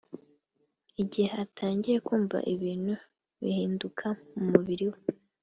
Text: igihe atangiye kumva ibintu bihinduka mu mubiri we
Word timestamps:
igihe 1.03 1.31
atangiye 1.43 1.97
kumva 2.07 2.37
ibintu 2.53 2.93
bihinduka 3.43 4.07
mu 4.33 4.43
mubiri 4.51 4.85
we 4.91 4.99